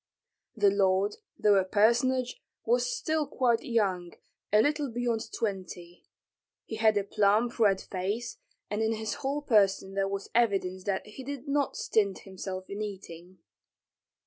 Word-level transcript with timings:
The 0.55 0.71
lord, 0.71 1.17
though 1.37 1.57
a 1.57 1.63
personage, 1.63 2.41
was 2.65 2.91
still 2.91 3.27
quite 3.27 3.61
young, 3.61 4.13
a 4.51 4.59
little 4.59 4.91
beyond 4.91 5.29
twenty. 5.31 6.07
He 6.65 6.77
had 6.77 6.97
a 6.97 7.03
plump, 7.03 7.59
red 7.59 7.79
face, 7.81 8.39
and 8.67 8.81
in 8.81 8.93
his 8.93 9.13
whole 9.21 9.43
person 9.43 9.93
there 9.93 10.07
was 10.09 10.31
evidence 10.33 10.85
that 10.85 11.05
he 11.05 11.23
did 11.23 11.47
not 11.47 11.75
stint 11.77 12.21
himself 12.21 12.65
in 12.67 12.81
eating. 12.81 13.41